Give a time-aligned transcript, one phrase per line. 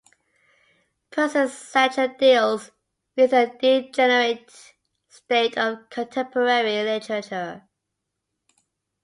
[1.11, 2.71] Persius's satire deals
[3.15, 4.51] with the degenerate
[5.07, 7.67] state of contemporary literature.